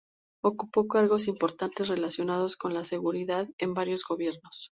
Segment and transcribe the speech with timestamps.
[0.43, 4.59] Ocupó cargos importantes relacionados con la seguridad en varios gobiernos.